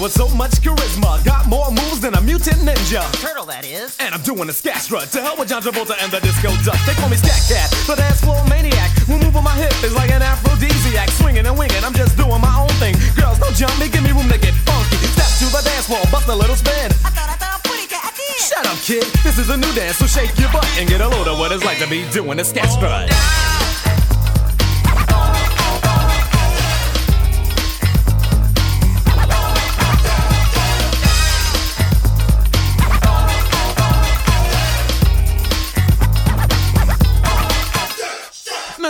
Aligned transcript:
never 0.00 0.08
seen 0.08 0.26
a 0.26 0.30
cat 0.30 0.30
with 0.30 0.30
so 0.30 0.36
much 0.36 0.52
charisma. 0.62 1.24
Got 1.24 1.46
more 1.46 1.70
moves 1.70 2.00
than 2.00 2.14
a 2.14 2.20
mutant 2.20 2.58
ninja. 2.64 3.02
Turtle, 3.20 3.46
that 3.46 3.64
is. 3.64 3.96
And 4.00 4.14
I'm 4.14 4.22
doing 4.22 4.48
a 4.48 4.52
scat 4.52 4.82
strut 4.82 5.10
to 5.12 5.20
hell 5.20 5.36
with 5.38 5.48
John 5.48 5.62
Travolta 5.62 5.96
and 6.02 6.10
the 6.12 6.20
disco 6.20 6.50
duck. 6.64 6.78
They 6.86 6.94
call 6.94 7.08
me 7.08 7.16
Scat 7.16 7.40
Cat, 7.48 7.70
the 7.86 7.96
dance 7.96 8.20
floor 8.20 8.40
maniac. 8.48 8.90
Who 9.06 9.18
move 9.18 9.36
on 9.36 9.44
my 9.44 9.56
hip 9.56 9.72
is 9.84 9.94
like 9.94 10.10
an 10.10 10.22
aphrodisiac. 10.22 11.10
Swinging 11.10 11.46
and 11.46 11.56
winging, 11.58 11.82
I'm 11.84 11.94
just 11.94 12.16
doing 12.16 12.40
my 12.40 12.54
own 12.56 12.72
thing. 12.80 12.94
Girls, 13.16 13.38
don't 13.38 13.54
jump 13.54 13.76
me, 13.78 13.88
give 13.88 14.02
me 14.02 14.12
room 14.12 14.28
to 14.28 14.38
get 14.38 14.54
funky. 14.64 14.96
Step 15.12 15.30
to 15.40 15.46
the 15.52 15.62
dance 15.64 15.86
floor, 15.86 16.02
bust 16.10 16.28
a 16.28 16.36
little 16.36 16.56
spin. 16.56 16.90
I 17.04 17.10
thought 17.12 17.28
I 17.28 17.36
thought 17.36 17.60
pretty 17.64 17.86
cat. 17.86 18.04
I 18.04 18.12
did. 18.16 18.40
Shut 18.40 18.64
up, 18.66 18.78
kid. 18.80 19.04
This 19.22 19.38
is 19.38 19.50
a 19.50 19.56
new 19.56 19.72
dance, 19.74 19.98
so 19.98 20.06
shake 20.06 20.32
your 20.38 20.50
butt 20.52 20.66
and 20.78 20.88
get 20.88 21.00
a 21.00 21.08
load 21.08 21.28
of 21.28 21.38
what 21.38 21.52
it's 21.52 21.64
like 21.64 21.78
to 21.78 21.88
be 21.88 22.08
doing 22.10 22.38
a 22.40 22.44
scat 22.44 22.70
strut. 22.70 23.10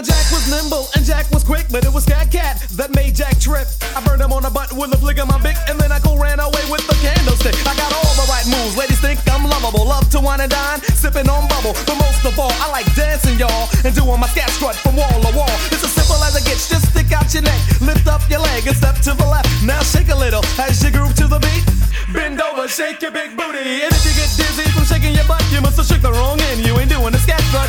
Now 0.01 0.17
Jack 0.17 0.33
was 0.33 0.49
nimble 0.49 0.89
and 0.97 1.05
Jack 1.05 1.29
was 1.29 1.45
quick, 1.45 1.69
but 1.69 1.85
it 1.85 1.93
was 1.93 2.09
Scat 2.09 2.33
Cat 2.33 2.65
that 2.81 2.89
made 2.97 3.13
Jack 3.13 3.37
trip. 3.37 3.69
I 3.93 4.01
burned 4.01 4.25
him 4.25 4.33
on 4.33 4.41
the 4.41 4.49
butt 4.49 4.73
with 4.73 4.97
a 4.97 4.97
flick 4.97 5.21
of 5.21 5.29
my 5.29 5.37
Bic, 5.45 5.61
and 5.69 5.77
then 5.77 5.93
I 5.93 6.01
go 6.01 6.17
ran 6.17 6.41
away 6.41 6.65
with 6.73 6.81
the 6.89 6.97
candlestick. 7.05 7.53
I 7.69 7.77
got 7.77 7.93
all 7.93 8.09
the 8.17 8.25
right 8.33 8.49
moves, 8.49 8.81
ladies 8.81 8.97
think 9.05 9.21
I'm 9.29 9.45
lovable. 9.45 9.85
Love 9.85 10.09
to 10.17 10.21
wine 10.25 10.41
and 10.41 10.49
dine, 10.49 10.81
sipping 10.97 11.29
on 11.29 11.45
bubble. 11.53 11.77
But 11.85 12.01
most 12.01 12.25
of 12.25 12.33
all, 12.41 12.49
I 12.65 12.73
like 12.73 12.89
dancing, 12.97 13.37
y'all, 13.37 13.69
and 13.85 13.93
doing 13.93 14.17
my 14.17 14.25
scat 14.33 14.49
strut 14.57 14.73
from 14.81 14.97
wall 14.97 15.21
to 15.21 15.37
wall. 15.37 15.53
It's 15.69 15.85
as 15.85 15.93
simple 15.93 16.17
as 16.25 16.33
it 16.33 16.49
gets. 16.49 16.65
Just 16.65 16.97
stick 16.97 17.13
out 17.13 17.29
your 17.37 17.45
neck, 17.45 17.61
lift 17.85 18.09
up 18.09 18.25
your 18.33 18.41
leg, 18.41 18.65
and 18.65 18.77
step 18.81 18.97
to 19.05 19.13
the 19.13 19.29
left. 19.29 19.53
Now 19.69 19.85
shake 19.85 20.09
a 20.09 20.17
little 20.17 20.41
as 20.57 20.81
you 20.81 20.97
groove 20.97 21.13
to 21.21 21.29
the 21.29 21.45
beat. 21.45 21.61
Bend 22.17 22.41
over, 22.41 22.73
shake 22.73 23.05
your 23.05 23.13
big 23.13 23.37
booty, 23.37 23.85
and 23.85 23.93
if 23.93 24.01
you 24.09 24.17
get 24.17 24.33
dizzy 24.33 24.65
from 24.73 24.89
shaking 24.89 25.13
your 25.13 25.29
butt, 25.29 25.45
you 25.53 25.61
must 25.61 25.77
have 25.77 25.85
shook 25.85 26.01
the 26.01 26.13
wrong 26.17 26.41
end. 26.49 26.65
You 26.65 26.73
ain't 26.81 26.89
doing 26.89 27.13
the 27.13 27.21
scat 27.21 27.45
strut. 27.53 27.69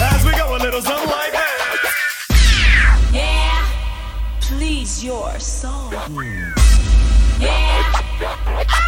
As 0.00 0.24
we 0.24 0.32
go 0.32 0.56
a 0.56 0.58
little 0.58 0.80
something 0.80 1.10
like 1.10 1.32
that. 1.32 1.48
Yeah, 3.12 3.66
please 4.40 5.04
your 5.04 5.38
soul. 5.38 5.90
Hmm. 5.92 7.42
Yeah. 7.42 8.08
Things 8.18 8.87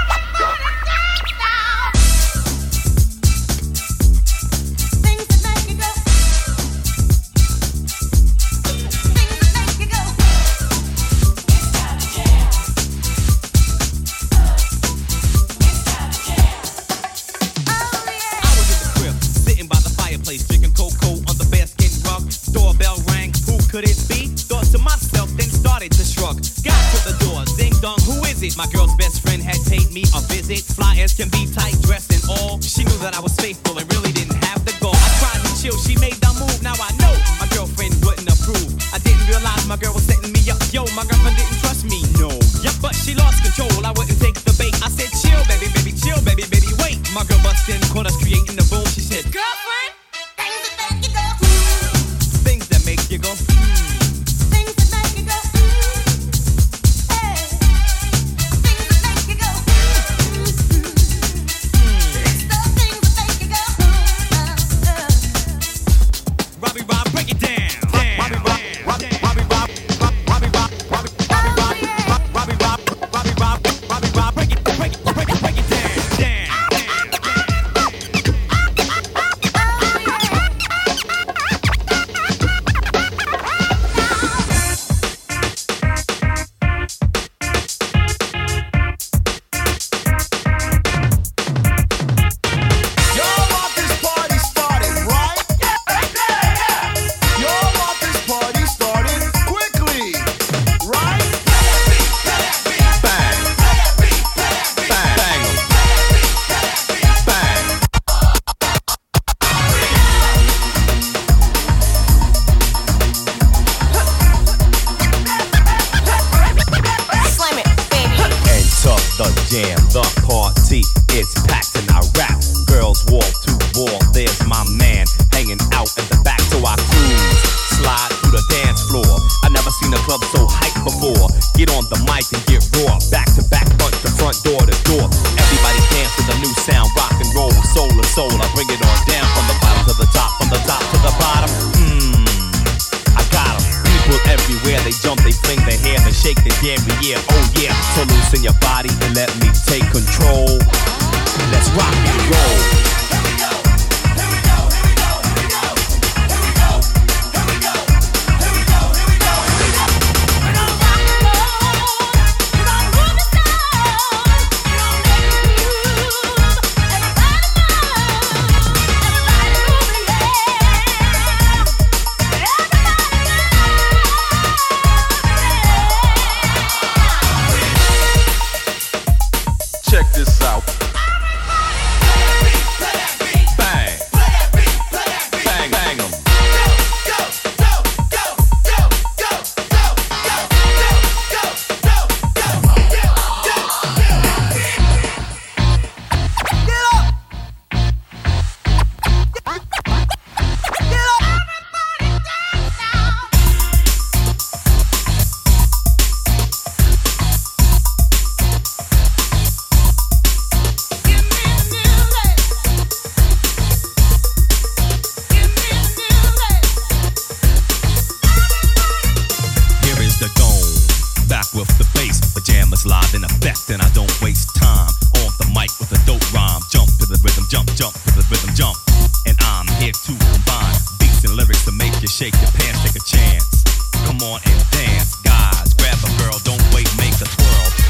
take 232.58 232.96
a 232.96 233.04
chance. 233.04 233.62
Come 234.06 234.18
on 234.26 234.40
and 234.46 234.58
dance, 234.70 235.16
guys. 235.22 235.74
Grab 235.74 235.98
a 236.02 236.10
girl, 236.18 236.36
don't 236.42 236.62
wait, 236.74 236.88
make 236.98 237.14
a. 237.22 237.28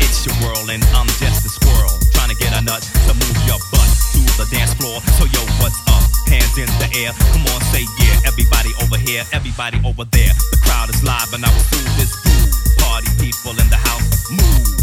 It's 0.04 0.26
your 0.26 0.36
world 0.44 0.68
and 0.68 0.82
I'm 0.92 1.06
just 1.22 1.46
a 1.46 1.50
squirrel. 1.50 1.92
Trying 2.12 2.30
to 2.30 2.36
get 2.36 2.52
a 2.52 2.60
nut 2.60 2.82
to 3.06 3.12
move 3.14 3.38
your 3.46 3.60
butt 3.72 3.90
to 4.12 4.20
the 4.36 4.46
dance 4.50 4.74
floor. 4.74 5.00
So 5.16 5.24
yo, 5.30 5.40
what's 5.62 5.78
up? 5.88 6.04
Hands 6.28 6.54
in 6.58 6.68
the 6.82 6.88
air. 6.98 7.12
Come 7.32 7.46
on, 7.54 7.60
say 7.72 7.86
yeah. 7.98 8.28
Everybody 8.28 8.70
over 8.82 8.98
here, 8.98 9.24
everybody 9.32 9.80
over 9.84 10.04
there. 10.04 10.32
The 10.50 10.58
crowd 10.62 10.90
is 10.90 11.02
live 11.04 11.32
and 11.32 11.44
I 11.44 11.48
will 11.48 11.68
do 11.70 11.80
this 11.96 12.12
groove. 12.20 12.52
Party 12.78 13.08
people 13.20 13.52
in 13.56 13.68
the 13.70 13.80
house, 13.80 14.30
move. 14.30 14.79